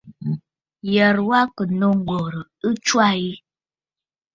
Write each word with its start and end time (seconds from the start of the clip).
Ǹyərə 0.91 1.21
wa 1.29 1.37
à 1.45 1.51
kɨ̀ 1.55 1.65
nô 1.79 1.87
ŋ̀gòrə̀ 1.99 2.47
ɨ 2.67 2.69
tswâ 2.83 3.07
yi. 3.21 3.33